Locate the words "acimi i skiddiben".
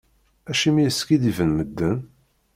0.49-1.51